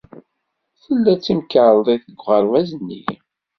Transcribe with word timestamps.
Tella 0.81 1.13
temkarḍit 1.17 2.03
deg 2.09 2.19
uɣerbaz-nni? 2.25 3.03